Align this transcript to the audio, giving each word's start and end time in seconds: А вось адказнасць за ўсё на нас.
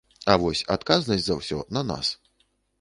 А 0.31 0.37
вось 0.43 0.63
адказнасць 0.77 1.27
за 1.27 1.37
ўсё 1.43 1.61
на 1.79 1.87
нас. 1.93 2.13